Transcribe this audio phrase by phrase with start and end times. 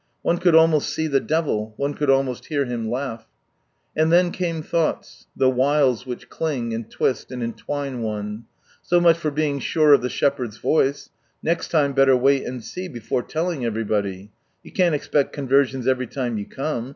[0.23, 3.27] One could almost see the devil, one could almost hear him laugh.
[3.95, 8.45] And then came thoughts, the" wiles" which cling, and twist, and entwine one.
[8.81, 11.11] "So much for being sure of the Shepherd's voice.
[11.43, 14.31] Next time better wait and see, before telling everybody.
[14.63, 16.89] You can't expect conversions every time you come.